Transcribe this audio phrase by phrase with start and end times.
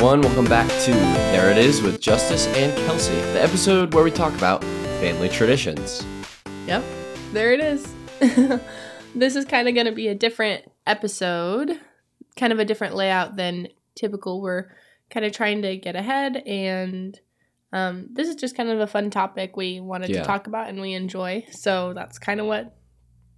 [0.00, 0.22] everyone.
[0.22, 4.34] Welcome back to There It Is with Justus and Kelsey, the episode where we talk
[4.34, 4.64] about
[4.98, 6.02] family traditions.
[6.66, 6.82] Yep,
[7.34, 7.86] there it is.
[9.14, 11.78] this is kind of going to be a different episode,
[12.34, 14.40] kind of a different layout than typical.
[14.40, 14.70] We're
[15.10, 17.20] kind of trying to get ahead, and
[17.70, 20.20] um, this is just kind of a fun topic we wanted Yeah.
[20.20, 21.44] to talk about and we enjoy.
[21.50, 22.74] So that's kind of what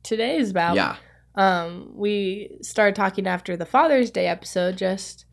[0.04, 0.76] today is about.
[0.76, 0.94] Yeah.
[1.34, 5.24] Um, we started talking after the Father's Day episode, just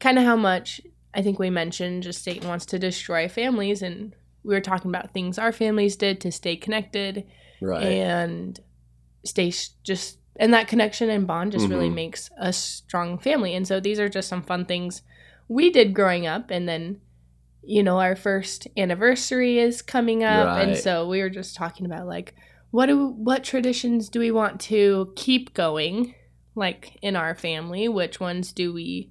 [0.00, 0.80] kind of how much
[1.14, 4.14] I think we mentioned just Satan wants to destroy families, and
[4.44, 7.24] we were talking about things our families did to stay connected
[7.60, 7.82] Right.
[7.82, 8.60] and
[9.24, 11.94] stay just and that connection and bond just really Mhm.
[11.94, 13.54] makes a strong family.
[13.54, 15.00] And so these are just some fun things
[15.48, 17.00] we did growing up, and then.
[17.68, 22.06] You know, our first anniversary is coming up, and so we were just talking about
[22.06, 22.36] like
[22.70, 26.14] what do what traditions do we want to keep going
[26.54, 29.10] like in our family which ones do we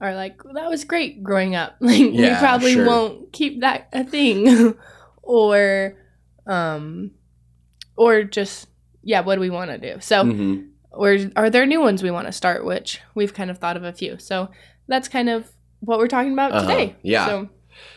[0.00, 2.86] are like that was great growing up like we probably sure.
[2.86, 4.74] won't keep that a thing
[5.22, 5.96] or
[6.46, 7.10] um
[7.96, 8.68] or just
[9.02, 10.68] yeah what do we want to do so Mhm.
[10.90, 13.84] or are there new ones we want to start which we've kind of thought of
[13.84, 14.48] a few so
[14.88, 16.68] that's kind of what we're talking about Uh-huh.
[16.70, 17.26] today Yeah.
[17.26, 17.48] so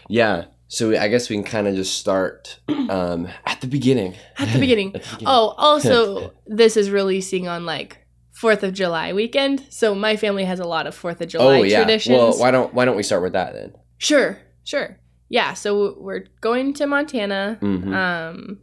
[0.08, 0.46] Yeah.
[0.70, 4.16] So we- I guess we can kind of just start um, at the beginning.
[4.40, 4.88] At the beginning.
[4.96, 5.28] At the beginning.
[5.28, 8.03] Oh, also, this is releasing on like
[8.34, 11.64] Fourth of July weekend, so my family has a lot of Fourth of July Oh,
[11.64, 11.78] yeah.
[11.84, 12.16] traditions.
[12.18, 13.74] Well, why don't why don't we start with that then?
[13.98, 15.54] sure, sure, yeah.
[15.54, 17.94] So we're going to Montana, Mhm.
[17.94, 18.60] um,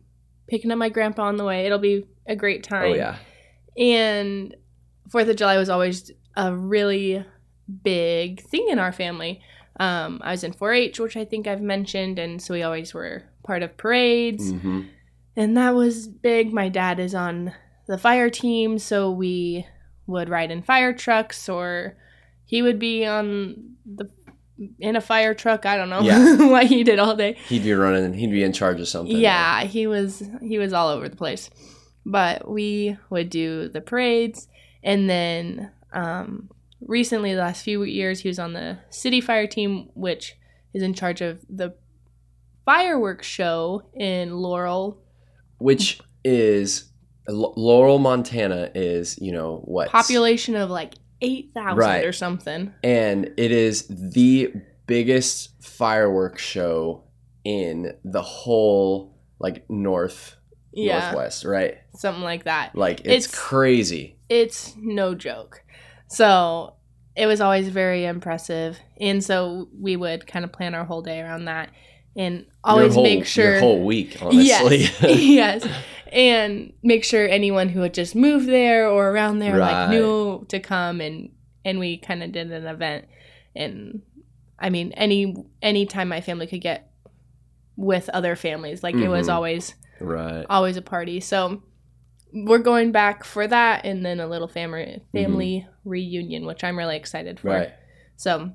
[0.48, 1.64] picking up my grandpa on the way.
[1.66, 2.90] It'll be a great time.
[2.90, 3.16] oh yeah.
[3.78, 4.54] And
[5.08, 7.24] Fourth of July was always a really
[7.82, 9.40] big thing in our family.
[9.78, 13.22] Um, I was in 4-H, which I think I've mentioned, and so we always were
[13.44, 14.82] part of parades hmm
[15.36, 16.52] and that was big.
[16.52, 17.54] My dad is on
[17.90, 19.66] the fire team, so we
[20.06, 21.96] would ride in fire trucks, or
[22.44, 24.08] he would be on the
[24.78, 25.66] in a fire truck.
[25.66, 26.36] I don't know Yeah.
[26.50, 27.36] what he did all day.
[27.48, 28.12] He'd be running.
[28.14, 29.16] He'd be in charge of something.
[29.16, 31.50] Yeah, he was he was all over the place.
[32.06, 34.48] But we would do the parades,
[34.82, 36.48] and then um,
[36.80, 40.36] recently, the last few years, he was on the city fire team, which
[40.72, 41.74] is in charge of the
[42.64, 45.02] fireworks show in Laurel
[45.58, 46.89] Which is
[47.30, 52.04] L- Laurel, Montana, is you know what population of like 8,000 Right.
[52.04, 52.72] or something.
[52.82, 54.52] and it is the
[54.86, 57.04] biggest fireworks show
[57.44, 60.36] in the whole like north
[60.72, 61.00] Yeah.
[61.00, 61.78] northwest, right?
[61.94, 62.74] Something like that.
[62.76, 64.16] Like it's, It's- crazy.
[64.28, 65.62] It's no joke.
[66.08, 66.74] So
[67.16, 68.78] it was always very impressive.
[69.00, 71.70] And so we would kind of plan our whole day around that
[72.20, 73.52] and always whole, make sure.
[73.52, 74.78] your whole week, honestly.
[74.78, 75.00] Yes.
[75.64, 75.66] yes.
[76.12, 79.72] And make sure anyone who had just moved there or around there Right.
[79.84, 81.30] like knew to come and
[81.64, 83.06] and we kind of did an event
[83.54, 84.02] and
[84.58, 86.90] I mean any any time my family could get
[87.76, 89.34] with other families like it was Mhm.
[89.34, 90.44] always right.
[90.50, 91.20] always a party.
[91.20, 91.62] So
[92.32, 96.96] we're going back for that and then a little family family reunion which I'm really
[96.96, 97.48] excited for.
[97.50, 97.60] Mm-hmm.
[97.60, 97.72] Right.
[98.16, 98.52] So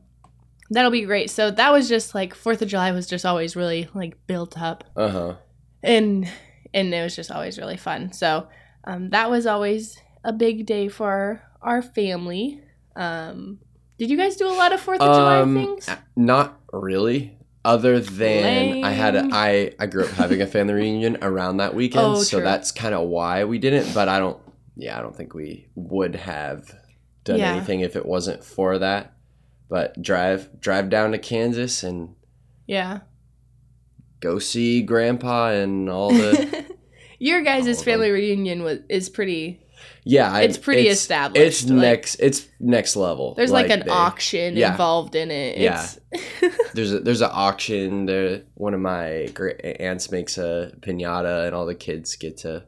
[0.69, 1.29] that'll be great.
[1.29, 4.83] So that was just like 4th of July was just always really like built up
[4.95, 5.35] Uh huh.
[5.83, 6.27] and
[6.73, 8.11] and it was just always really fun.
[8.13, 8.47] So
[8.85, 12.61] um, that was always a big day for our family.
[12.95, 13.59] Um,
[13.97, 15.89] did you guys do a lot of Fourth of July Um, things?
[16.15, 17.37] not really.
[17.63, 19.33] Other than I had a, Lame.
[19.33, 22.43] I I grew up having a family reunion around that weekend, Oh, so true.
[22.43, 23.91] that's kind of why we didn't.
[23.93, 24.37] But I don't.
[24.75, 26.69] Yeah, I don't think we would have
[27.23, 27.53] done Yeah.
[27.55, 29.13] anything if it wasn't for that.
[29.69, 32.15] But drive drive down to Kansas and
[32.67, 32.99] Yeah.
[34.19, 36.65] go see Grandpa and all the
[37.19, 39.61] Your guys' family reunion was is pretty.
[40.03, 40.31] yeah.
[40.31, 42.15] I, It's pretty It's established, like- next.
[42.15, 43.33] It's next level.
[43.35, 44.71] There's like, an they- auction yeah.
[44.71, 45.57] involved in it.
[45.57, 45.87] Yeah.
[46.11, 48.05] It's, There's a there's an auction.
[48.05, 52.65] There, one of my great aunts makes a pinata, and all the kids get to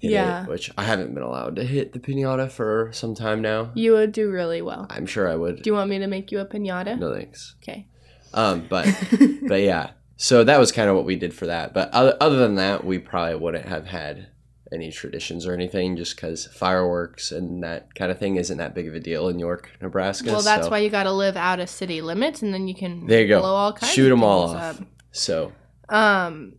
[0.00, 0.44] Yeah.
[0.44, 0.48] it.
[0.48, 3.70] Which I haven't been allowed to hit the pinata for some time now.
[3.74, 4.86] you would do really well.
[4.90, 5.62] I'm sure I would.
[5.62, 6.98] Do you want me to make you a pinata?
[6.98, 7.54] no thanks.
[7.62, 7.86] Okay.
[8.34, 8.86] Um, but
[9.48, 9.90] but yeah.
[10.16, 11.72] So that was kind of what we did for that.
[11.72, 14.28] But other, other than that, we probably wouldn't have had
[14.72, 18.86] any traditions or anything, just because fireworks and that kind of thing isn't that big
[18.86, 20.26] of a deal in York, Nebraska.
[20.30, 22.74] well, that's so, why you got to live out of city limits, and then you
[22.74, 23.40] can There you go.
[23.40, 24.80] blow all kinds Shoot them all off.
[24.80, 24.86] up.
[25.10, 25.52] So
[25.88, 26.54] Um,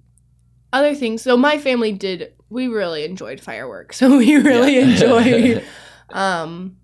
[0.74, 1.22] other things.
[1.22, 2.34] So my family did.
[2.50, 3.98] We really enjoyed fireworks.
[4.00, 4.86] So we really Yeah.
[4.86, 5.64] enjoy
[6.10, 6.78] um,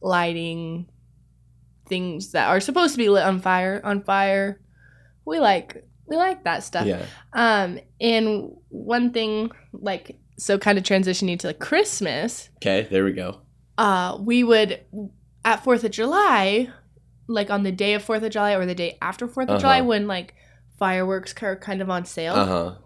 [0.00, 0.86] lighting
[1.88, 3.80] things that are supposed to be lit on fire.
[3.84, 4.60] On fire,
[5.24, 6.86] we like we like that stuff.
[6.86, 7.04] yeah.
[7.32, 12.50] Um, and one thing like so, kind of transitioning to like Christmas.
[12.56, 13.40] Okay, there we go.
[13.78, 14.80] Uh, we would
[15.44, 16.68] at Fourth of July
[17.28, 19.58] like on the day of Fourth of July or the day after 4th of Uh-huh.
[19.58, 20.34] July when like
[20.78, 22.78] fireworks are kind of on sale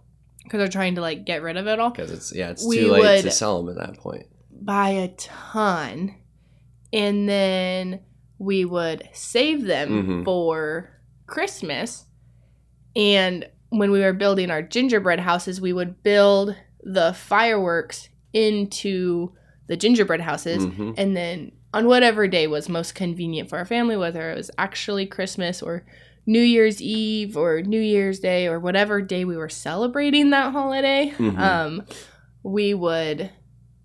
[0.44, 1.90] because they're trying to like get rid of it all.
[1.90, 4.26] Because it's yeah, it's We too late to sell them at that point.
[4.50, 6.14] Buy a ton,
[6.92, 8.00] and then
[8.38, 9.88] we would save them
[10.22, 10.24] Mhm.
[10.24, 10.90] for
[11.26, 12.06] Christmas.
[12.96, 19.32] And when we were building our gingerbread houses, we would build the fireworks into
[19.68, 20.64] the gingerbread houses.
[20.64, 24.50] hmm And then on whatever day was most convenient for our family, whether it was
[24.58, 25.84] actually Christmas or
[26.26, 31.12] New Year's Eve or New Year's Day or whatever day we were celebrating that holiday,
[31.18, 31.38] Mhm.
[31.38, 31.82] um,
[32.42, 33.30] we would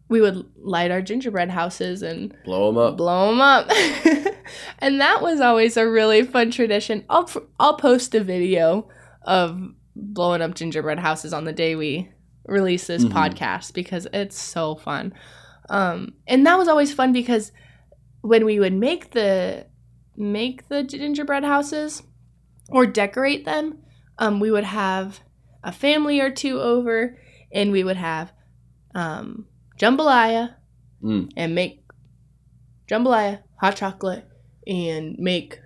[0.08, 2.96] we would light our gingerbread houses and Blow them up.
[2.96, 3.68] blow them up.
[4.80, 7.04] and that was always a really fun tradition.
[7.10, 7.28] I'll
[7.60, 8.88] I'll post a video
[9.24, 9.60] of
[9.96, 12.10] blowing up gingerbread houses on the day we
[12.48, 13.12] release this Mhm.
[13.14, 15.12] podcast because it's so fun.
[15.72, 17.52] Um, and that was always fun because
[18.22, 19.66] when we would make the
[20.16, 22.04] make the gingerbread houses
[22.70, 23.80] or decorate them,
[24.18, 25.20] um, we would have
[25.64, 27.18] a family or two over,
[27.52, 28.32] and we would have
[28.94, 29.46] um,
[29.80, 30.56] jambalaya
[31.04, 31.30] Mm.
[31.38, 31.84] and make
[32.90, 34.26] jambalaya, hot chocolate,
[34.66, 35.60] and make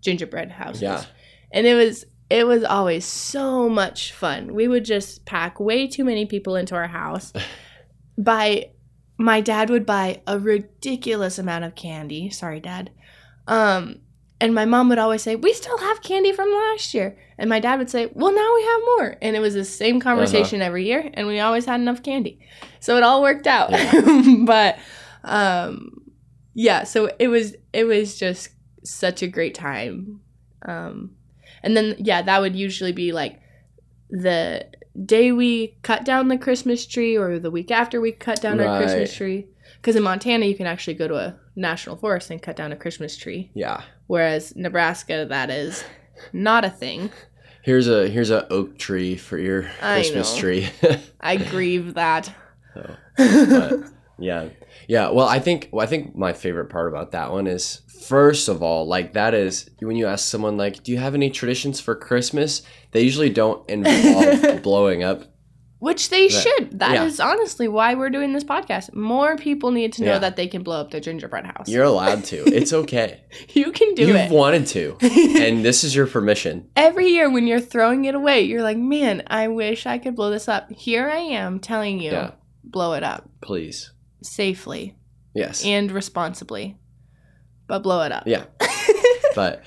[0.00, 0.82] gingerbread houses.
[0.82, 1.04] Yeah.
[1.52, 4.54] And it was it was always so much fun.
[4.54, 7.32] We would just pack way too many people into our house.
[8.18, 8.70] Buy
[9.18, 12.30] my dad would buy a ridiculous amount of candy.
[12.30, 12.90] Sorry, dad.
[13.46, 14.00] Um
[14.40, 17.60] and my mom would always say, "We still have candy from last year." And my
[17.60, 20.86] dad would say, "Well, now we have more." And it was the same conversation every
[20.86, 22.40] year, and we always had enough candy.
[22.80, 23.70] So it all worked out.
[24.46, 24.78] but
[25.24, 26.10] um
[26.54, 28.50] yeah, so it was it was just
[28.84, 30.20] such a great time.
[30.62, 31.16] Um
[31.62, 33.40] and then yeah, that would usually be like
[34.08, 34.66] the
[35.04, 38.78] day we cut down the Christmas tree or the week after we cut down our
[38.78, 39.46] Christmas tree.
[39.76, 42.76] Because in Montana, you can actually go to a national forest and cut down a
[42.76, 43.82] Christmas tree, Yeah.
[44.10, 45.84] Whereas Nebraska, that is
[46.32, 47.10] not a thing.
[47.62, 50.40] Here's a here's a oak tree for your I Christmas know.
[50.40, 50.68] tree.
[51.20, 52.34] I grieve that.
[52.72, 54.48] So, but yeah,
[54.86, 55.10] yeah.
[55.10, 58.62] Well, I think well, I think my favorite part about that one is first of
[58.62, 61.96] all, like that is when you ask someone like, "Do you have any traditions for
[61.96, 62.62] Christmas?"
[62.92, 65.24] They usually don't involve blowing up.
[65.80, 66.78] Which they That- should.
[66.78, 67.26] That is yeah.
[67.28, 68.94] honestly why we're doing this podcast.
[68.94, 70.18] More people need to know Yeah.
[70.20, 71.68] that they can blow up their gingerbread house.
[71.68, 72.36] You're allowed to.
[72.54, 73.22] It's okay.
[73.54, 74.08] you can do it.
[74.24, 76.68] You've wanted to, and this is your permission.
[76.76, 80.30] Every year when you're throwing it away, you're like, man, I wish I could blow
[80.30, 80.70] this up.
[80.70, 82.30] Here I am telling you, Yeah.
[82.62, 83.90] blow it up Please.
[84.22, 84.96] safely
[85.34, 85.64] Yes.
[85.64, 86.76] and responsibly,
[87.66, 88.24] but blow it up.
[88.26, 88.44] Yeah.
[89.34, 89.62] but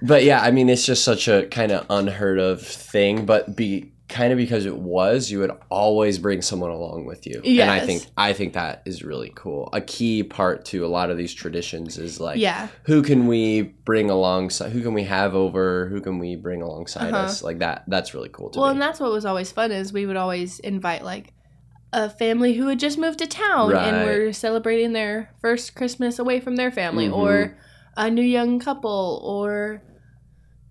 [0.00, 3.92] but yeah i mean it's just such a kind of unheard of thing but be
[4.08, 7.78] kind of because it was you would always bring someone along with you and i
[7.78, 11.34] think i think that is really cool a key part to a lot of these
[11.34, 12.68] traditions is like yeah.
[12.84, 17.12] who can we bring alongside who can we have over who can we bring alongside
[17.12, 17.24] Uh-huh.
[17.24, 19.72] us like that that's really cool to Well, me and that's what was always fun
[19.72, 21.34] is we would always invite like
[21.92, 24.04] a family who had just moved to town and Right.
[24.06, 27.16] were celebrating their first Christmas away from their family, Mhm.
[27.16, 27.58] or
[27.96, 29.82] a new young couple, or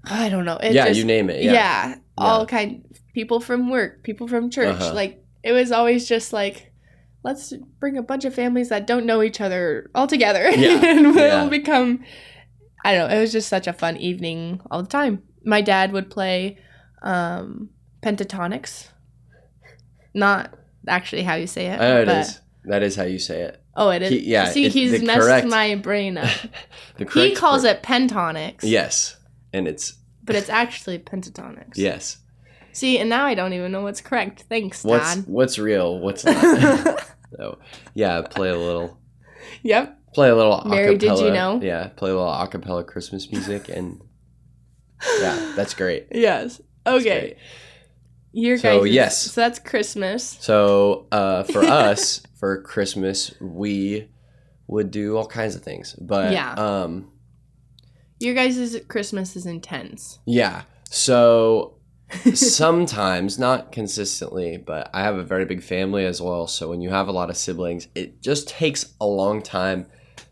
[0.06, 0.58] I don't know.
[0.58, 2.84] It yeah just- you name it yeah, yeah, all kind
[3.18, 4.80] people from work, people from church.
[4.80, 4.94] Uh-huh.
[4.94, 6.72] Like it was always just like
[7.24, 11.16] let's bring a bunch of families that don't know each other all together Yeah, and
[11.16, 11.50] we'll yeah.
[11.50, 12.04] become
[12.86, 15.24] I don't know, it was just such a fun evening all the time.
[15.44, 16.60] My dad would play
[17.02, 17.70] um
[18.04, 18.90] Pentatonix.
[20.14, 20.54] Not
[20.88, 21.80] actually how you say it.
[21.82, 22.40] I know it is.
[22.66, 24.10] that is how you say it Oh, it is.
[24.12, 26.30] He- yeah, See, he's messed correct- my brain up.
[26.98, 28.62] the he calls word- it pentonics.
[28.64, 29.18] yes
[29.54, 31.74] and it's But it's actually Pentatonix.
[31.78, 32.18] yes
[32.78, 34.44] See, and now I don't even know what's correct.
[34.50, 35.26] Thanks, what's Dad.
[35.28, 37.04] what's real what's not
[37.36, 37.58] so
[37.96, 39.00] yeah play a little
[39.64, 39.98] yep.
[40.14, 41.60] play a little Mary, acapella, did you know?
[41.62, 44.00] yeah play a little acapella christmas music and
[45.20, 46.62] yeah that's great Yes.
[46.86, 47.38] Okay.
[48.32, 48.94] Your So, guys.
[48.94, 49.18] yes.
[49.32, 50.38] So that's Christmas.
[50.40, 54.08] so uh for us for christmas we
[54.68, 56.54] would do all kinds of things but Yeah.
[56.54, 57.12] um
[58.20, 60.20] Your guys' Christmas is intense.
[60.26, 61.74] yeah so
[62.34, 66.90] sometimes not consistently but i have a very big family as well so when you
[66.90, 69.86] have a lot of siblings it just takes a long time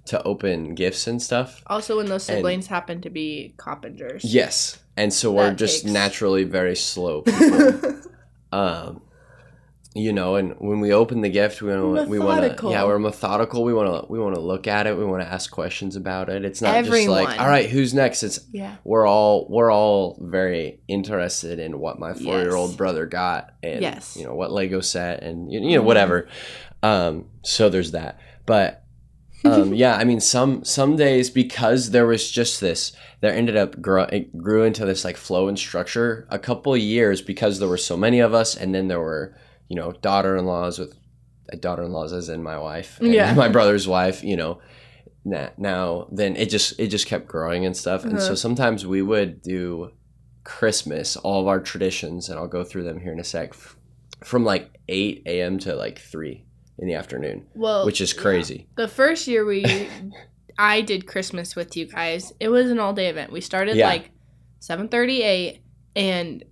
[0.06, 4.24] to open gifts and stuff Also, when those And- siblings happen to be carpenters.
[4.24, 8.02] yes and so we're just takes- naturally very slow people.
[8.52, 9.02] um
[9.96, 12.84] you know and when we open the gift we want to we want to yeah
[12.84, 15.50] we're methodical we want to we want to look at it we want to ask
[15.50, 18.76] questions about it it's not just like all right who's next it's yeah.
[18.84, 22.78] we're all we're all very interested in what my four year old Yes.
[22.78, 24.18] brother got and Yes.
[24.18, 26.28] you know what lego set and you you know whatever
[26.84, 28.82] um so there's that but
[29.46, 33.80] um, yeah, I mean, some some days because there was just this, there ended up
[33.80, 36.26] grow, it grew into this like flow and structure.
[36.32, 39.36] A couple of years because there were so many of us, and then there were
[39.70, 40.94] you know daughter-in-laws with
[41.52, 43.34] uh, daughter-in-laws as in my wife, and Yeah.
[43.46, 44.24] my brother's wife.
[44.24, 44.62] You know,
[45.24, 48.36] now, now then it just it just kept growing and stuff, and so Uh-huh.
[48.36, 49.92] sometimes we would do
[50.44, 53.76] Christmas, all of our traditions, and I'll go through them here in a sec, f-
[54.24, 55.58] from like eight a.m.
[55.60, 56.46] to like three
[56.78, 58.22] in the afternoon, Well, which is yeah.
[58.22, 58.68] crazy.
[58.76, 59.66] The first year we,
[60.60, 62.32] I did Christmas with you guys.
[62.40, 63.32] It was an all day event.
[63.32, 63.88] We started Yeah.
[63.88, 64.12] like
[64.60, 65.62] seven thirty eight,
[65.96, 66.44] and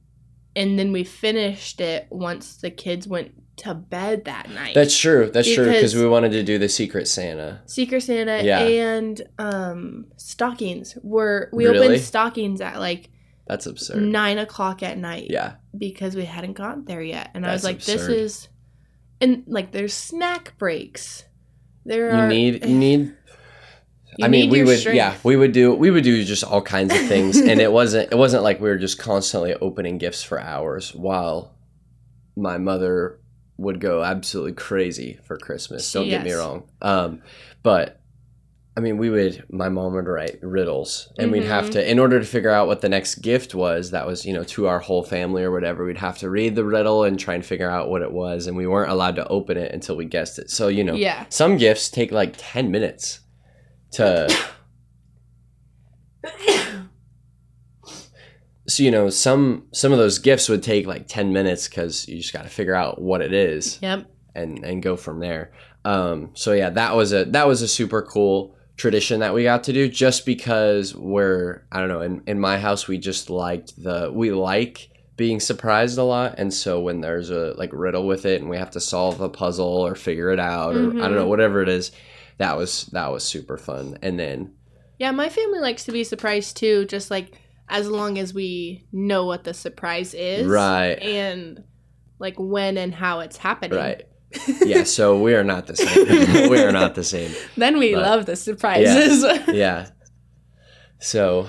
[0.56, 4.74] and then we finished it once the kids went to bed that night.
[4.74, 5.30] That's true.
[5.32, 7.62] That's true because Because- we wanted to do the Secret Santa.
[7.66, 8.60] Secret Santa Yeah.
[8.62, 11.88] and um stockings were we Really?
[11.88, 13.10] opened stockings at like
[13.48, 14.02] That's absurd.
[14.02, 17.90] nine o'clock at night Yeah, because we hadn't gotten there yet, and I was That's
[17.90, 18.48] like, this is,
[19.22, 21.26] and like there's snack breaks.
[21.86, 23.14] There you are need you need.
[24.18, 24.96] You I mean, we would strength.
[24.96, 28.12] yeah we would do we would do just all kinds of things, and it wasn't
[28.12, 31.54] it wasn't like we were just constantly opening gifts for hours while
[32.36, 33.20] my mother
[33.58, 35.92] would go absolutely crazy for Christmas.
[35.92, 37.22] Don't get me wrong, um,
[37.64, 38.00] but.
[38.76, 39.44] I mean, we would.
[39.52, 41.72] My mom would write riddles, and we'd have Mhm.
[41.74, 44.44] to, in order to figure out what the next gift was, that was you know
[44.46, 45.86] to our whole family or whatever.
[45.86, 48.58] We'd have to read the riddle and try and figure out what it was, and
[48.58, 50.50] we weren't allowed to open it until we guessed it.
[50.50, 51.26] So you know, yeah.
[51.30, 53.20] some gifts take like 10 minutes
[53.94, 54.28] to
[58.68, 62.18] so you know some some of those gifts would take like 10 minutes because you
[62.18, 64.06] just got to figure out what it is Yep.
[64.36, 65.52] and and go from there
[65.86, 69.66] um so yeah that was a that was a super cool tradition that we got
[69.66, 73.74] to do just because we're i don't know in, in my house we just liked
[73.84, 78.26] the we like being surprised a lot and so when there's a like riddle with
[78.26, 81.16] it and we have to solve a puzzle or figure it out or i don't
[81.16, 81.30] know Mhm.
[81.30, 81.92] whatever it is
[82.44, 84.54] that was that was super fun and then
[85.00, 89.26] Yeah, my family likes to be surprised too, just like as long as we know
[89.26, 90.46] what the surprise is.
[90.48, 91.64] right And
[92.20, 93.78] like when and how it's happening.
[93.80, 94.04] right
[94.66, 98.02] yeah so we are not the same we are not the same Then we But-
[98.04, 99.24] love the surprises.
[99.48, 99.88] yeah.
[101.00, 101.48] So,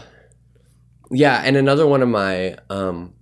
[1.10, 3.14] yeah, and another one of my um,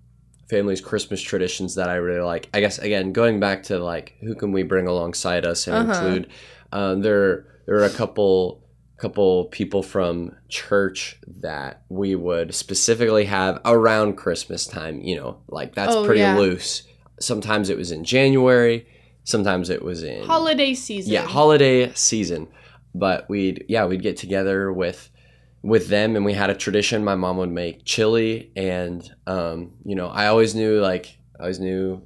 [0.49, 2.49] family's Christmas traditions that I really like.
[2.55, 5.93] I guess again, going back to like who can we bring alongside us and Uh-huh.
[6.07, 6.31] include.
[6.73, 8.65] Um, there, there were a couple,
[8.97, 15.01] couple people from church that we would specifically have around Christmas time.
[15.01, 16.37] You know, like that's Oh, pretty yeah.
[16.39, 16.83] loose.
[17.21, 18.87] Sometimes it was in January.
[19.25, 21.13] Sometimes it was in Holiday season.
[21.13, 22.49] yeah holiday season
[22.93, 25.09] but we'd yeah we'd get together with
[25.63, 29.95] with them and we had a tradition my mom would make chili and um you
[29.95, 31.07] know i always knew like
[31.39, 32.03] i always knew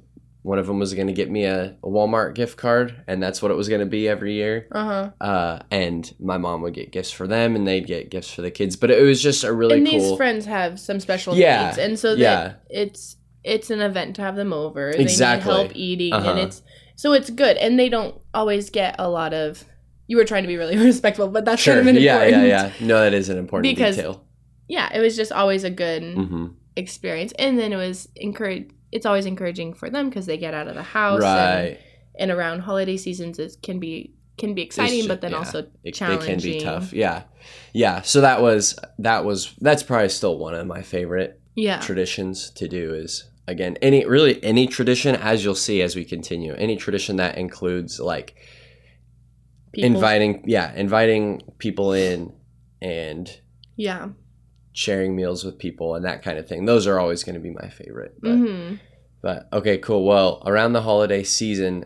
[0.47, 3.41] one of them was going to get me a, a walmart gift card and that's
[3.41, 5.25] what it was going to be every year Uh huh.
[5.29, 8.51] uh and my mom would get gifts for them and they'd get gifts for the
[8.51, 11.65] kids but it was just a really and cool these friends have some special Yeah,
[11.67, 12.53] needs, and so yeah.
[12.69, 14.89] it's it's an event to have them over.
[14.89, 15.51] Exactly.
[15.53, 16.29] They need help eating, Uh-huh.
[16.31, 16.63] and it's
[16.95, 19.63] so it's good, and they don't always get a lot of.
[20.07, 22.47] You were trying to be really respectful, but that's sure kind of an yeah important.
[22.47, 24.23] yeah yeah no that is an important Because- detail
[24.67, 28.69] Yeah, it was just always a good hmm experience, and then it was encourage.
[28.91, 31.77] It's always encouraging for them because they get out of the house, right
[32.17, 35.37] And, and around holiday seasons, it can be can be exciting, ju- but then yeah,
[35.37, 36.27] also it, it challenging.
[36.27, 37.23] can be tough yeah
[37.73, 42.51] yeah so that was that was that's probably still one of my favorite yeah, traditions
[42.51, 46.75] to do is again any really any tradition as you'll see as we continue any
[46.75, 48.35] tradition that includes like
[49.71, 49.87] people.
[49.95, 52.31] inviting yeah inviting people in
[52.81, 53.39] and
[53.75, 54.09] Yeah.
[54.77, 57.49] Sharing meals with people and that kind of thing those are always going to be
[57.49, 58.75] my favorite but, hmm
[59.23, 61.83] but okay cool well around the holiday season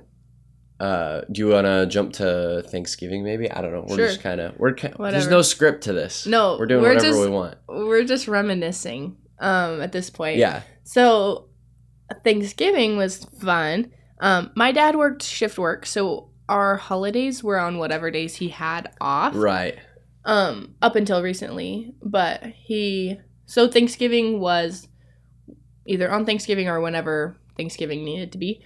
[0.81, 3.23] uh, do you want to jump to Thanksgiving?
[3.23, 3.85] Maybe I don't know.
[3.87, 4.07] We're Sure.
[4.07, 6.25] just kind of we're ki- there's no script to this.
[6.25, 7.55] No, we're doing we're whatever just- we want.
[7.67, 10.37] We're just reminiscing um, at this point.
[10.37, 11.49] Yeah, So
[12.23, 13.91] Thanksgiving was fun.
[14.19, 18.91] Um, my dad worked shift work, so our holidays were on whatever days he had
[18.99, 19.35] off.
[19.35, 19.77] right.
[20.23, 24.87] Um, up until recently, but he so Thanksgiving was
[25.87, 28.63] either on Thanksgiving or whenever Thanksgiving needed to be.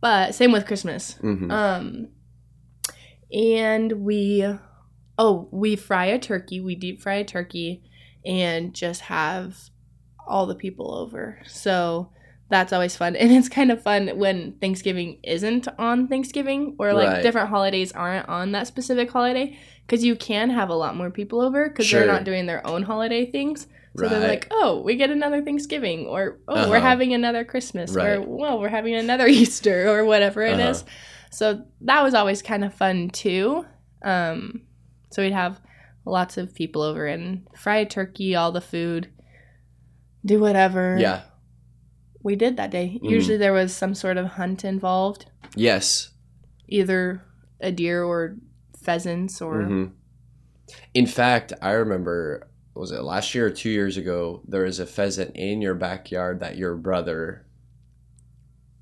[0.00, 1.14] But same with Christmas.
[1.14, 2.08] hmm Um,
[3.32, 4.46] and we,
[5.16, 6.60] oh, we fry a turkey.
[6.60, 7.82] We deep fry a turkey,
[8.24, 9.56] and just have
[10.26, 11.40] all the people over.
[11.46, 12.10] So
[12.54, 17.08] that's always fun, and it's kind of fun when Thanksgiving isn't on Thanksgiving, or like
[17.08, 17.22] Right.
[17.22, 19.56] different holidays aren't on that specific holiday,
[19.86, 22.00] because you can have a lot more people over because Sure.
[22.00, 23.66] they're not doing their own holiday things.
[23.96, 26.86] So they're like, oh, we get another Thanksgiving, or oh, we're Uh-huh.
[26.88, 28.28] having another Christmas, or Right.
[28.28, 30.70] well, we're having another Easter, or whatever it Uh-huh.
[30.70, 30.84] is.
[31.30, 33.64] So that was always kind of fun too.
[34.04, 34.62] Um,
[35.10, 35.60] So we'd have
[36.04, 39.08] lots of people over and fry a turkey, all the food,
[40.24, 40.96] do whatever.
[40.98, 41.20] Yeah.
[42.24, 42.98] We did that day.
[43.02, 43.10] Mm.
[43.10, 46.10] Usually there was some sort of hunt involved, Yes.
[46.68, 47.22] either
[47.60, 48.36] a deer or
[48.82, 49.92] pheasants or Mhm.
[50.94, 54.42] In fact, I remember was it last year or two years ago?
[54.48, 57.46] There was a pheasant in your backyard that your brother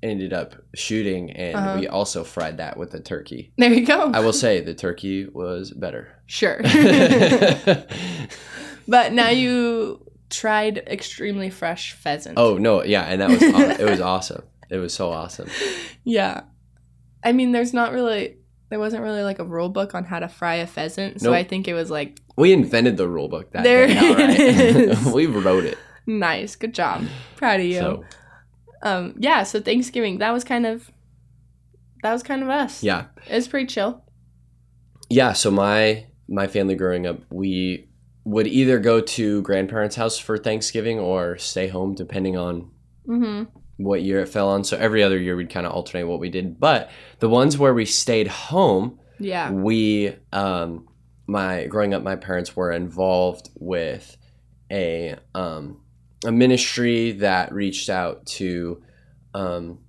[0.01, 1.77] ended up shooting, and Uh-huh.
[1.79, 3.53] we also fried that with a turkey.
[3.57, 4.09] there you go.
[4.11, 6.07] I will say the turkey was better.
[6.25, 6.59] sure.
[8.87, 10.02] but now you
[10.33, 12.37] tried extremely fresh pheasant.
[12.37, 14.43] oh no, yeah, and that was aw- it was awesome.
[14.69, 15.49] It was so awesome.
[16.05, 16.41] Yeah.
[17.23, 18.35] I mean, there's not really,
[18.69, 21.21] there wasn't really like a rule book on how to fry a pheasant.
[21.21, 21.35] So Nope.
[21.37, 24.39] I think it was like, We invented the rule book that There day, it outright.
[24.39, 25.05] is.
[25.13, 25.77] we wrote it.
[26.05, 26.57] nice.
[26.57, 27.05] Good job.
[27.37, 27.79] Proud of you.
[27.79, 28.03] So
[28.81, 29.43] um, yeah.
[29.43, 30.91] So Thanksgiving, that was kind of,
[32.01, 32.83] that was kind of us.
[32.83, 34.03] yeah, It was pretty chill.
[35.09, 35.31] yeah.
[35.33, 37.87] So my my family growing up, we
[38.25, 42.71] would either go to grandparents' house for Thanksgiving or stay home, depending on
[43.05, 43.43] Mm-hmm.
[43.83, 44.63] what year it fell on.
[44.63, 46.57] So every other year we'd kind of alternate what we did.
[46.57, 46.89] But
[47.19, 49.51] the ones where we stayed home, Yeah.
[49.51, 50.87] we um
[51.27, 54.15] my growing up my parents were involved with
[54.71, 55.81] a um
[56.25, 58.81] a ministry that reached out to
[59.33, 59.79] um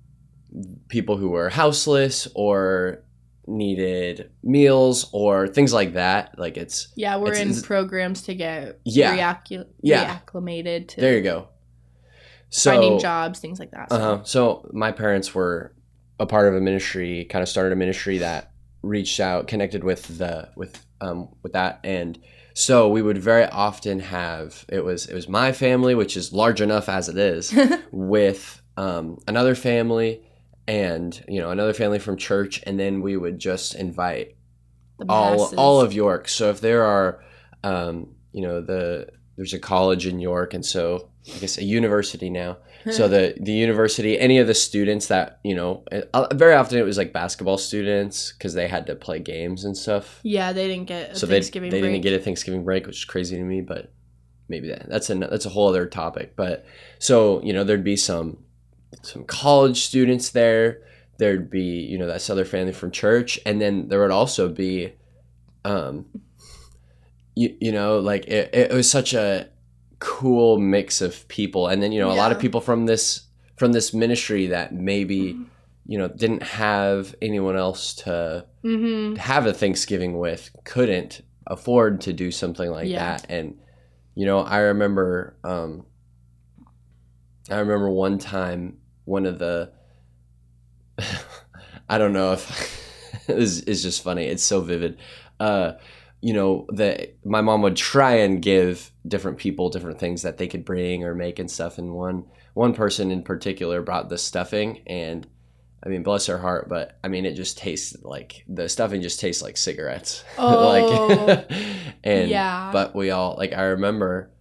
[0.89, 3.04] people who were houseless or
[3.47, 7.17] needed meals or things like that like it's Yeah.
[7.17, 9.15] We're It's- in it's- programs to get Yeah.
[9.17, 10.17] reaccu- Yeah.
[10.25, 11.47] reacclimated to there you go
[12.49, 13.89] so finding jobs, things like that.
[13.91, 13.95] So.
[13.97, 14.23] Uh-huh.
[14.23, 15.73] So my parents were
[16.19, 20.17] a part of a ministry, kind of started a ministry that reached out, connected with
[20.17, 22.17] the with um with that, and
[22.53, 26.61] so we would very often have it was it was my family, which is large
[26.61, 27.53] enough as it is,
[27.91, 30.21] with um another family,
[30.67, 34.35] and you know another family from church, and then we would just invite
[35.09, 36.27] all all of York.
[36.27, 37.23] So if there are,
[37.63, 42.29] um, you know, the there's a college in York, and so I guess a university
[42.29, 42.57] now.
[42.91, 46.83] So the the university, any of the students that you know, uh, very often it
[46.83, 50.19] was like basketball students because they had to play games and stuff.
[50.21, 51.71] yeah, they didn't get a so they they break.
[51.71, 53.91] didn't get a Thanksgiving break, which is crazy to me, but
[54.49, 56.35] maybe that that's a that's a whole other topic.
[56.35, 56.63] But
[56.99, 58.37] so you know, there'd be some
[59.01, 60.81] some college students there.
[61.17, 64.93] There'd be you know that other family from church, and then there would also be,
[65.63, 66.05] um,
[67.35, 69.49] you you know like it, it was such a
[69.99, 73.21] cool mix of people, and then you know a lot of people from this
[73.57, 75.37] from this ministry that maybe
[75.85, 79.17] you know didn't have anyone else to Mm-hmm.
[79.17, 83.17] have a Thanksgiving with couldn't afford to do something like Yeah.
[83.17, 83.27] that.
[83.29, 83.59] And
[84.15, 85.85] you know, I remember um
[87.49, 89.71] I remember one time one of the
[91.89, 94.25] I don't know if this is just funny.
[94.25, 94.97] It's so vivid.
[95.39, 95.73] Uh
[96.21, 100.47] you know, that my mom would try and give different people different things that they
[100.47, 104.81] could bring or make and stuff and one one person in particular brought the stuffing
[104.87, 105.27] and
[105.85, 109.19] I mean, bless her heart, but I mean, it just tastes like the stuffing just
[109.19, 110.23] tastes like cigarettes.
[110.37, 110.67] Oh.
[110.67, 111.47] like,
[112.03, 112.71] and yeah.
[112.73, 113.53] but we all like.
[113.53, 114.31] I remember,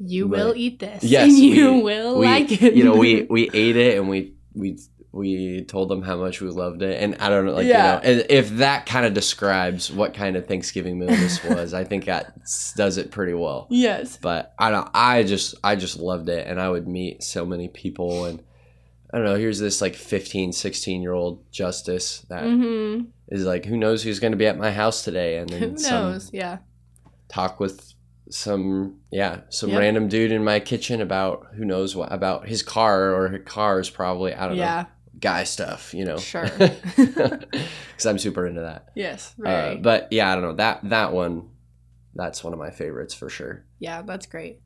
[0.00, 0.38] you Right.
[0.44, 1.04] will eat this.
[1.04, 2.74] Yes, and you we- will we, like it.
[2.74, 4.78] you know, we we ate it and we we
[5.12, 8.00] we told them how much we loved it, and I don't know, like Yeah.
[8.08, 11.82] you know, if that kind of describes what kind of Thanksgiving meal this was, I
[11.84, 12.32] think that
[12.76, 13.66] does it pretty well.
[13.70, 14.16] yes.
[14.16, 14.88] But I don't.
[14.94, 18.42] I just I just loved it, and I would meet so many people and.
[19.12, 19.34] I don't know.
[19.34, 23.06] Here's this like 15, 16 year old Justus that Mm-hmm.
[23.30, 25.78] is like, who knows who's going to be at my house today, and then Who
[25.78, 26.30] some knows?
[26.32, 26.58] Yeah.
[27.28, 27.92] talk with
[28.30, 33.12] some yeah some random dude in my kitchen about who knows what about his car
[33.14, 34.86] or her cars probably I don't know
[35.18, 36.48] guy stuff you know Sure.
[36.96, 38.88] because I'm super into that.
[38.94, 39.34] Yes.
[39.44, 41.48] Uh, but yeah, I don't know that that one.
[42.14, 43.64] That's one of my favorites for sure.
[43.78, 44.60] yeah, that's great.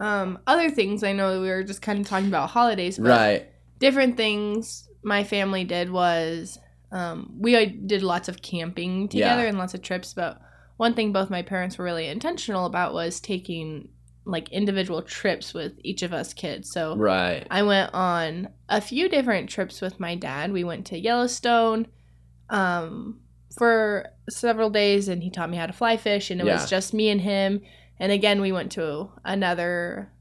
[0.00, 3.48] Um, other things I know we were just kind of talking about holidays, but Right.
[3.78, 6.58] different things my family did was
[6.90, 9.48] um, we uh, did lots of camping together Yeah.
[9.48, 10.12] and lots of trips.
[10.12, 10.40] But
[10.76, 13.88] one thing both my parents were really intentional about was taking
[14.24, 16.70] like individual trips with each of us kids.
[16.70, 17.46] So Right.
[17.50, 20.52] I went on a few different trips with my dad.
[20.52, 21.86] We went to Yellowstone
[22.50, 23.20] um,
[23.58, 26.52] for several days, and he taught me how to fly fish, and it Yeah.
[26.54, 27.62] was just me and him.
[27.98, 30.12] And again, we went to another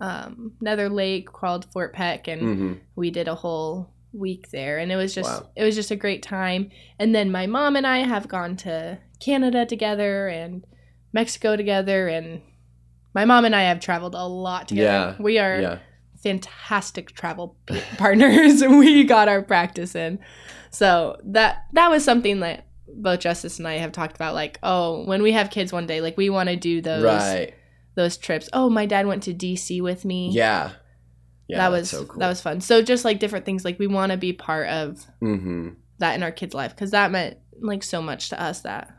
[0.00, 4.90] um, another lake called Fort Peck, and hmm we did a whole week there, and
[4.90, 5.50] it was just Wow.
[5.56, 6.70] it was just a great time.
[6.98, 10.64] And then my mom and I have gone to Canada together and
[11.12, 12.40] Mexico together, and
[13.14, 15.16] my mom and I have traveled a lot together.
[15.18, 15.22] Yeah.
[15.22, 15.78] We are Yeah.
[16.22, 20.18] fantastic travel p- partners and we got our practice in
[20.70, 25.04] so that that was something that both Justus and I have talked about like, oh,
[25.04, 27.54] when we have kids one day, like we want to do those right.
[27.96, 28.48] those trips.
[28.52, 30.30] Oh, my dad went to DC with me.
[30.32, 30.70] Yeah.
[31.48, 31.58] Yeah.
[31.58, 32.20] that was so cool.
[32.20, 32.60] that was fun.
[32.60, 35.70] So just like different things, like we want to be part of Mm-hmm.
[35.98, 38.94] that in our kids' life because that meant like so much to us that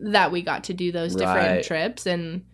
[0.00, 1.62] that we got to do those different Right.
[1.64, 2.44] trips and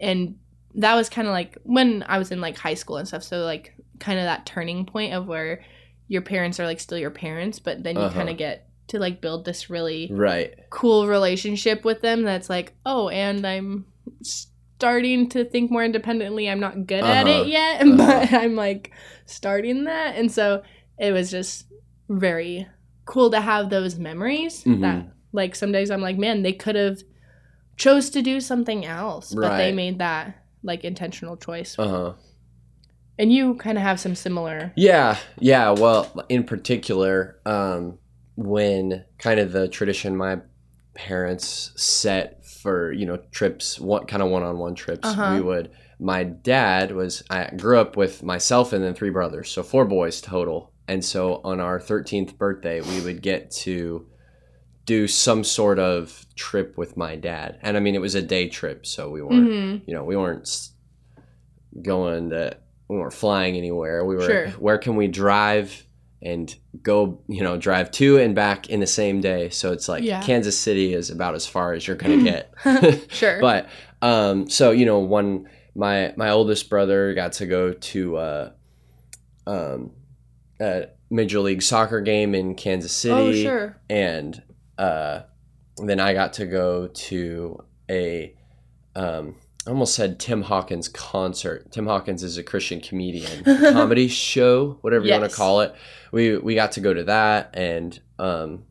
[0.00, 0.36] and
[0.74, 3.22] that was kind of like when I was in like high school and stuff.
[3.24, 5.64] So like kind of that turning point of where
[6.06, 8.14] your parents are like still your parents, but then you Uh-huh.
[8.14, 10.54] kind of get to like build this really Right.
[10.70, 13.86] cool relationship with them that's like, oh, and I'm
[14.22, 16.48] starting to think more independently.
[16.48, 17.42] I'm not good at Uh-huh.
[17.42, 17.96] it yet, Uh-huh.
[17.96, 18.92] but I'm like
[19.26, 20.14] starting that.
[20.16, 20.62] And so
[20.98, 21.66] it was just
[22.08, 22.66] very
[23.04, 24.80] cool to have those memories Mhm.
[24.82, 27.02] that like some days I'm like, man, they could have
[27.76, 31.76] chose to do something else, but they made that like intentional choice.
[31.78, 32.12] Uh huh.
[33.18, 35.70] And you kind of have some similar Yeah, yeah.
[35.70, 37.98] Well, in particular, um,
[38.36, 40.38] when kind of the tradition my
[40.94, 45.32] parents set for you know trips, one kind of one-on-one trips, Uh-huh.
[45.34, 45.70] we would.
[46.00, 47.24] My dad was.
[47.30, 50.72] I grew up with myself and then three brothers, so four boys total.
[50.86, 54.06] And so on our thirteenth birthday, we would get to
[54.88, 58.48] do some sort of trip with my dad, and I mean it was a day
[58.48, 59.82] trip, so we weren't Mhm.
[59.86, 60.48] you know, we weren't
[61.82, 62.56] going to,
[62.88, 64.02] we weren't flying anywhere.
[64.06, 64.48] We were, Sure.
[64.52, 65.84] where can we drive
[66.22, 69.50] and go, you know, drive to and back in the same day?
[69.50, 70.22] So it's like Yeah.
[70.22, 73.04] Kansas City is about as far as you're going to get.
[73.12, 73.38] sure.
[73.42, 73.68] but,
[74.00, 78.50] um, so, you know, one, my, my oldest brother got to go to, uh,
[79.46, 79.90] um,
[80.60, 83.76] a major league soccer game in Kansas City oh, sure.
[83.90, 84.42] and
[84.78, 85.22] uh,
[85.84, 88.34] then I got to go to a
[88.96, 89.36] um,
[89.66, 91.70] I almost said Tim Hawkins concert.
[91.72, 95.74] Tim Hawkins is a Christian comedian, comedy show, whatever you want to call it.
[96.10, 98.64] We we got to go to that, and um,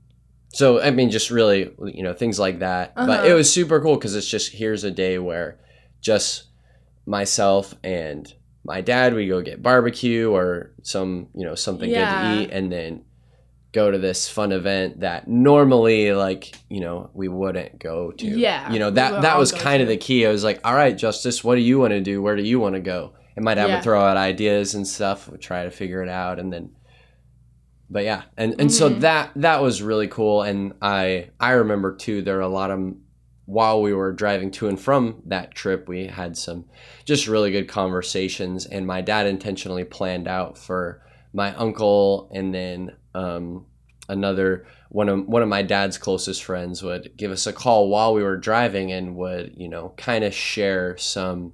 [0.54, 2.96] so I mean, just really, you know, things like that.
[2.96, 3.28] But Uh-huh.
[3.30, 5.60] it was super cool because it's just here's a day where
[6.02, 6.46] just
[7.06, 8.34] myself and
[8.66, 12.06] my dad we go get barbecue or some you know something Yeah.
[12.06, 13.04] good to eat, and then
[13.80, 18.26] go to this fun event that normally like you know we wouldn't go to.
[18.28, 20.26] Yeah, you know that that was kind of the key.
[20.26, 22.22] I was like all right Justus what do you want to do?
[22.22, 23.14] Where do you want to go?
[23.36, 23.76] And my dad Yeah.
[23.76, 26.72] would throw out ideas and stuff would try to figure it out and then
[27.90, 29.00] but yeah and and so Mhm.
[29.02, 32.80] that that was really cool and i i remember too there were a lot of
[33.46, 36.66] while we were driving to and from that trip we had some
[37.06, 42.92] just really good conversations and my dad intentionally planned out for my uncle and then
[43.18, 43.66] um,
[44.10, 48.14] another one of one of my dad's closest friends would give us a call while
[48.14, 51.54] we were driving and would you know kind of share some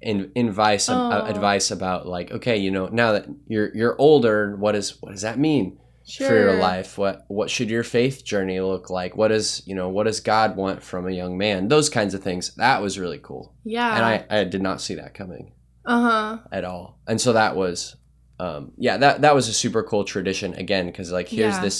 [0.00, 4.74] in, advice uh, advice about like okay you know now that you're you're older what
[4.74, 6.28] is what does that mean Sure.
[6.28, 6.98] for your life?
[6.98, 9.16] What what should your faith journey look like?
[9.16, 11.68] What is you know what does god want from a young man?
[11.68, 12.52] Those kinds of things.
[12.56, 13.54] That was really cool.
[13.64, 13.94] Yeah.
[13.94, 15.52] and i i did not see that coming
[15.84, 16.38] uh huh.
[16.50, 16.98] at all.
[17.06, 17.94] And so that was
[18.40, 21.62] um yeah that that was a super cool tradition again because like here's Yeah.
[21.66, 21.78] this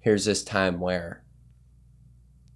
[0.00, 1.10] here's this time where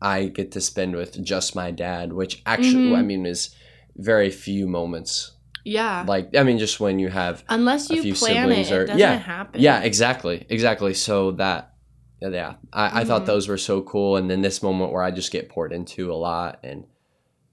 [0.01, 2.99] i get to spend with just my dad which actually Mhm.
[2.99, 3.55] i mean is
[3.97, 5.33] very few moments
[5.65, 6.05] Yeah.
[6.07, 8.75] like i mean just when you have Unless a you few plan it, siblings it
[8.77, 9.61] or- doesn't yeah, happen.
[9.61, 11.75] yeah exactly exactly so that
[12.21, 13.27] yeah i, I thought Mhm.
[13.33, 16.19] those were so cool and then this moment where i just get poured into a
[16.29, 16.85] lot and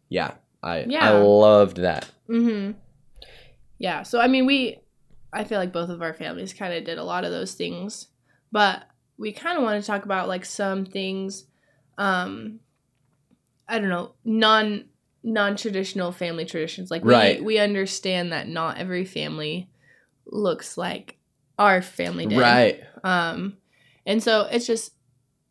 [0.09, 0.31] yeah
[0.61, 1.09] i Yeah.
[1.09, 2.71] i loved that Mm-hmm.
[3.79, 4.03] Yeah.
[4.03, 4.79] So I mean, we,
[5.33, 8.07] I feel like both of our families kind of did a lot of those things,
[8.51, 8.83] but
[9.17, 11.45] we kind of want to talk about like some things,
[11.97, 12.59] um,
[13.67, 14.85] I don't know, non
[15.23, 16.89] non traditional family traditions.
[16.89, 17.43] Like we Right.
[17.43, 19.69] we understand that not every family
[20.25, 21.17] looks like
[21.59, 22.37] our family did.
[22.37, 23.57] right Um,
[24.05, 24.93] and so it's just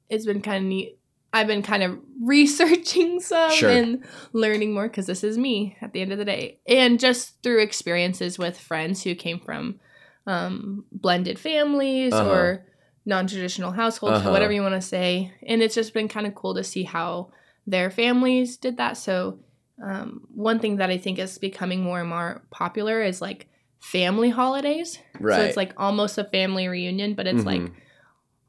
[0.08, 0.98] it's been kind of neat.
[1.32, 3.70] I've been kind of researching some Sure.
[3.70, 7.42] and learning more because this is me at the end of the day, and just
[7.42, 9.80] through experiences with friends who came from
[10.26, 12.30] um, blended families Uh-huh.
[12.30, 12.66] or
[13.04, 14.30] non-traditional households, Uh-huh.
[14.32, 15.32] whatever you want to say.
[15.46, 17.30] And it's just been kind of cool to see how
[17.66, 18.96] their families did that.
[18.96, 19.38] So
[19.84, 23.46] um, one thing that I think is becoming more and more popular is like
[23.80, 24.98] family holidays.
[25.20, 27.72] right So it's like almost a family reunion, but it's like Mhm.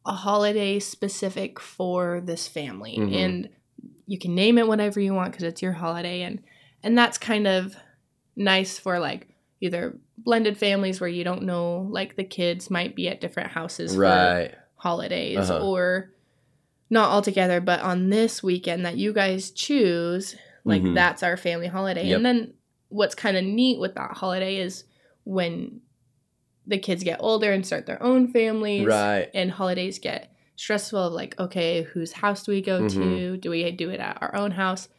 [0.07, 2.95] A holiday specific for this family.
[2.97, 3.13] Mhm.
[3.15, 3.49] And
[4.07, 6.41] you can name it whatever you want because it's your holiday and
[6.81, 7.75] and that's kind of
[8.35, 9.27] nice for like
[9.59, 13.95] either blended families where you don't know like the kids might be at different houses
[13.95, 15.65] for holidays Uh-huh.
[15.67, 16.11] or
[16.89, 20.95] not all together but on this weekend that you guys choose like Mhm.
[20.95, 22.15] that's our family holiday Yep.
[22.17, 22.53] and then
[22.89, 24.85] what's kind of neat with that holiday is
[25.25, 25.81] when
[26.67, 31.13] the kids get older and start their own families right and holidays get stressful of
[31.13, 32.99] like, okay, whose house do we go Mm-hmm.
[32.99, 33.37] to?
[33.37, 34.89] Do we do it at our own house?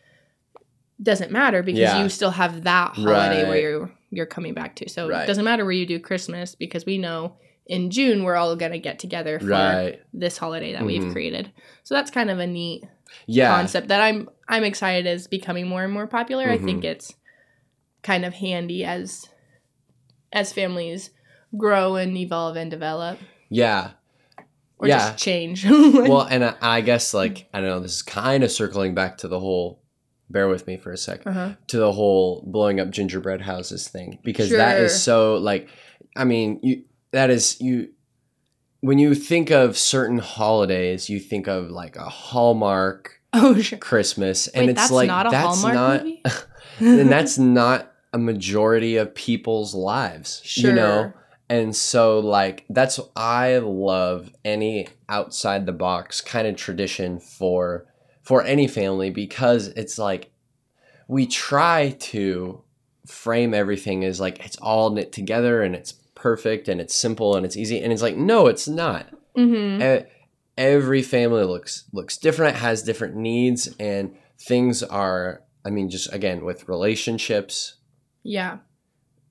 [1.01, 2.03] Doesn't matter because Yeah.
[2.03, 4.89] you still have that holiday where you're you're coming back to.
[4.89, 5.25] So Right.
[5.25, 8.79] it doesn't matter where you do Christmas because we know in June we're all gonna
[8.79, 10.01] get together for Right.
[10.15, 11.13] this holiday that we've Mhm.
[11.13, 11.53] created.
[11.85, 12.85] So that's kind of a neat
[13.27, 13.49] Yeah.
[13.55, 16.49] concept that I'm I'm excited is becoming more and more popular.
[16.49, 16.65] I Mhm.
[16.65, 17.15] think it's
[18.03, 19.29] kind of handy as
[20.33, 21.11] as families
[21.57, 23.91] grow and evolve and develop Yeah.
[24.79, 24.99] or Yeah.
[24.99, 25.65] just change.
[25.69, 27.81] well, and I, I guess like I don't know.
[27.81, 29.83] This is kind of circling back to the whole.
[30.31, 31.53] Bear with me for a 2nd uh-huh.
[31.69, 35.71] To the whole blowing up gingerbread houses thing because that is so like,
[36.17, 37.89] I mean, you that is you.
[38.81, 43.79] When you think of certain holidays, you think of like a Hallmark Oh sure.
[43.79, 46.47] Christmas, and Wait, it's that's like not that's Hallmark not,
[46.79, 50.43] and that's not a majority of people's lives.
[50.45, 50.71] sure.
[50.71, 51.13] You know,
[51.49, 57.87] and so like that's I love any outside the box kind of tradition for
[58.23, 60.31] for any family because it's like
[61.09, 62.63] we try to
[63.07, 67.47] frame everything as like it's all knit together and it's perfect and it's simple and
[67.47, 69.07] it's easy and it's like no it's not
[69.37, 70.09] Mm-hmm.
[70.57, 76.45] Every family looks looks different has different needs and things are i mean just again
[76.45, 77.75] with relationships
[78.25, 78.59] Yeah.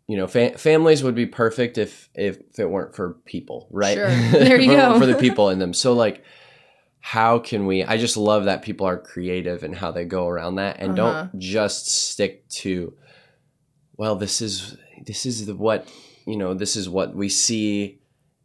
[0.08, 4.08] You know fa- families would be perfect if if it weren't for people right Sure.
[4.32, 5.00] There you For- go.
[5.00, 6.24] for the people in them so like
[7.00, 10.56] how can we i just love that people are creative and how they go around
[10.56, 11.28] that and Uh-huh.
[11.30, 12.94] don't just stick to
[13.98, 15.88] well this is this is the what
[16.26, 18.00] you know this is what we see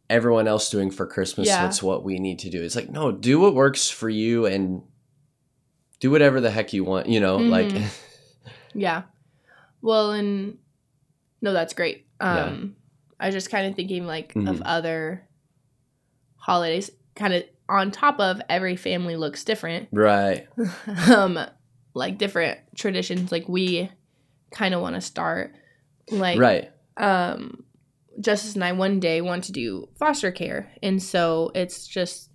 [0.09, 1.63] everyone else doing for christmas Yeah.
[1.63, 4.83] that's what we need to do it's like no do what works for you and
[5.99, 7.87] do whatever the heck you want you know like Mhm.
[8.75, 9.03] Yeah.
[9.81, 10.57] Well, and
[11.43, 12.07] no, that's great.
[12.19, 12.45] Yeah.
[12.45, 12.75] Um,
[13.19, 14.61] I was just kind of thinking like of Mhm.
[14.65, 15.27] other
[16.37, 19.89] holidays, kind of on top of every family looks different.
[19.91, 20.47] right
[21.09, 21.39] um,
[21.93, 23.31] like different traditions.
[23.31, 23.89] Like we
[24.51, 25.53] kind of want to start
[26.09, 27.63] like right um
[28.19, 32.29] Justus and i one day want to do foster care and so it's just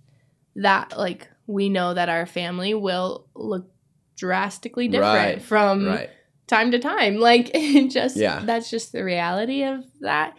[0.55, 3.71] that like we know that our family will look
[4.17, 6.09] drastically different Right, from right
[6.49, 7.15] time to time.
[7.29, 8.41] Like it just Yeah.
[8.43, 10.35] that's just the reality of that.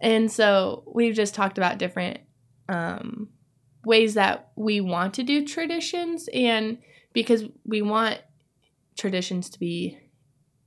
[0.00, 2.20] And so we've just talked about different
[2.68, 3.28] um
[3.84, 6.28] ways that we want to do traditions.
[6.32, 6.78] And
[7.12, 8.20] because we want
[8.96, 9.98] traditions to be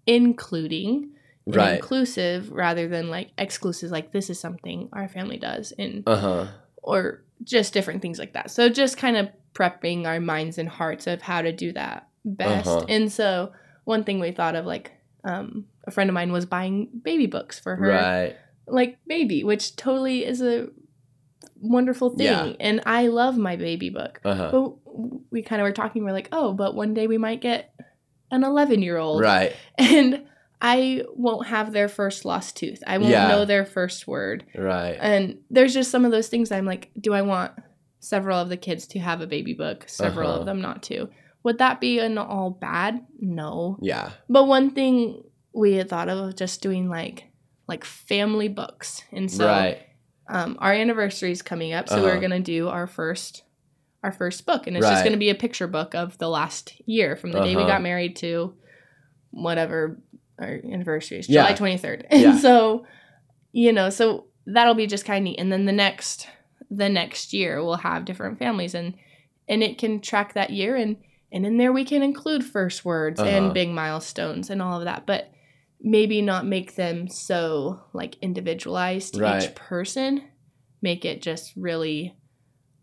[0.08, 1.12] including
[1.48, 1.76] right.
[1.76, 6.48] inclusive rather than like exclusive like this is something our family does and uh-huh.
[6.82, 8.52] or just different things like that.
[8.52, 12.68] So just kind of prepping our minds and hearts of how to do that best.
[12.68, 12.86] Uh-huh.
[12.90, 13.52] and so
[13.86, 14.92] one thing we thought of like
[15.24, 18.36] um, a friend of mine was buying baby books for her right
[18.68, 20.68] like baby which totally is a
[21.58, 22.54] wonderful thing Yeah.
[22.60, 24.74] and i love my baby book uh-huh but
[25.32, 27.74] we kind of were talking we're like oh but one day we might get
[28.32, 30.26] an 11 year old right and
[30.62, 32.82] I won't have their first lost tooth.
[32.88, 33.28] I won't Yeah.
[33.28, 34.46] know their first word.
[34.56, 37.52] right And there's just some of those things I'm like, do I want
[38.00, 40.40] several of the kids to have a baby book, several Uh-huh.
[40.40, 41.10] of them not to?
[41.46, 43.06] Would that be an all bad?
[43.20, 43.78] No.
[43.82, 47.26] yeah But one thing we had thought of just doing like
[47.68, 49.02] like family books.
[49.14, 49.78] And so right
[50.28, 52.22] um, our anniversary is coming up, so we're Uh-huh.
[52.22, 53.44] gonna do our first
[54.04, 57.16] our first book, and it's just gonna be a picture book of the last year
[57.16, 57.72] from the day we Uh-huh.
[57.74, 58.56] got married to
[59.32, 60.02] whatever
[60.40, 61.44] our anniversary is, Yeah.
[61.44, 62.06] July twenty third.
[62.10, 62.38] And Yeah.
[62.40, 62.86] so,
[63.52, 65.40] you know, so that'll be just kind of neat.
[65.40, 66.28] And then the next
[66.72, 68.96] the next year we'll have different families, and
[69.48, 70.98] and it can track that year, and
[71.36, 73.30] and in there we can include first words Uh-huh.
[73.30, 75.32] and big milestones and all of that, but
[75.82, 79.44] maybe not make them so like individualized to Right.
[79.44, 80.24] each person
[80.82, 82.16] make it just really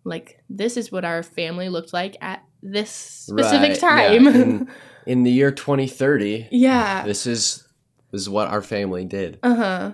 [0.05, 4.19] like this is what our family looked like at this specific Right, yeah.
[4.21, 4.69] time In-
[5.07, 7.67] in the year 2030 yeah this is
[8.13, 9.93] this is what our family did uh-huh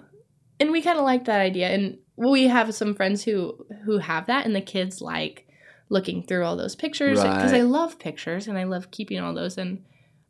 [0.61, 4.27] and we kind of like that idea and we have some friends who who have
[4.27, 5.47] that and the kids like
[5.91, 9.57] looking through all those pictures because i love pictures and i love keeping all those
[9.59, 9.85] and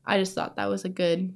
[0.06, 1.34] i just thought that was a good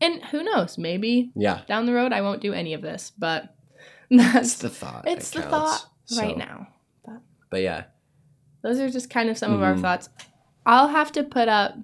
[0.00, 3.54] and who knows maybe yeah down the road I won't do any of this, but
[4.10, 5.50] it's that's the thought it's the counts.
[5.50, 6.68] thought right So, now.
[7.04, 7.84] but but, yeah
[8.62, 9.80] Those are just kind of some of our Mhm.
[9.82, 10.08] thoughts.
[10.64, 11.74] I'll have to put up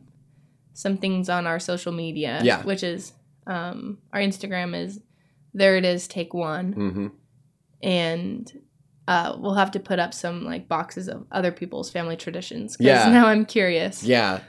[0.74, 2.62] some things on our social media, Yeah.
[2.62, 3.12] which is
[3.46, 5.00] um, our Instagram is
[5.52, 7.06] there it is take one, hmm
[7.82, 8.50] and
[9.06, 12.76] uh, we'll have to put up some like boxes of other people's family traditions.
[12.76, 13.08] 'cause Yeah.
[13.10, 14.02] now I'm curious.
[14.02, 14.40] yeah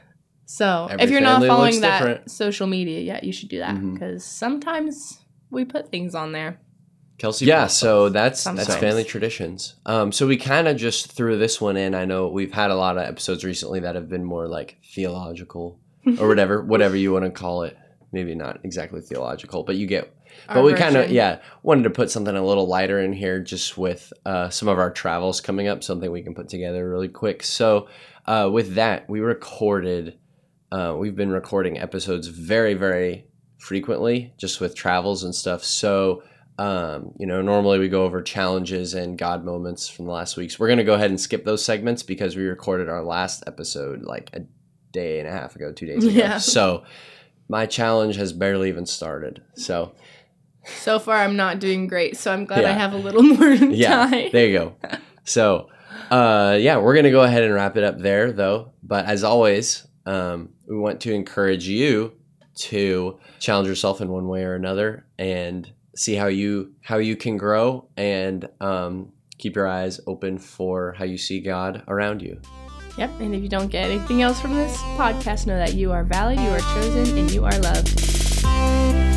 [0.46, 2.32] So Every if you're not following that different.
[2.32, 6.60] social media yet, you should do that because sometimes we put things on there.
[7.18, 7.46] Kelsey.
[7.46, 8.68] Yeah, so that's Sometimes.
[8.68, 9.76] that's family traditions.
[9.86, 11.96] Um, so we kind of just threw this one in.
[11.96, 15.80] I know we've had a lot of episodes recently that have been more like theological
[16.20, 17.78] or whatever, whatever you want to call it.
[18.12, 20.14] Maybe not exactly theological, but you get.
[20.48, 23.78] But we kind of yeah wanted to put something a little lighter in here, just
[23.78, 27.44] with uh, some of our travels coming up, something we can put together really quick.
[27.44, 27.88] So
[28.26, 30.18] uh, with that, we recorded.
[30.72, 35.64] Uh, we've been recording episodes very very frequently, just with travels and stuff.
[35.64, 36.24] So
[36.58, 40.58] um, you know, normally we go over challenges and God moments from the last weeks.
[40.58, 44.04] We're going to go ahead and skip those segments because we recorded our last episode
[44.04, 44.42] like a
[44.92, 46.14] day and a half ago, two days ago.
[46.16, 46.38] Yeah.
[46.38, 46.86] So
[47.50, 49.44] my challenge has barely even started.
[49.56, 49.94] So
[50.68, 54.08] So far, I'm not doing great, so I'm glad I have a little more yeah,
[54.08, 54.30] time.
[54.32, 54.76] there you go.
[55.24, 55.70] So
[56.12, 58.72] uh, yeah, we're going to go ahead and wrap it up there though.
[58.84, 62.14] But as always, um, we want to encourage you
[62.56, 67.38] to challenge yourself in one way or another and see how you how you can
[67.38, 72.40] grow and um, keep your eyes open for how you see God around you.
[72.98, 76.06] Yep, and if you don't get anything else from this podcast, know that you are
[76.06, 79.15] valid, you are chosen, and you are loved.